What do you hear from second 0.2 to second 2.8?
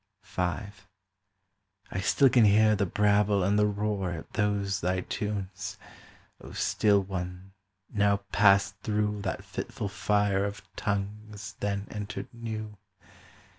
V I still can hear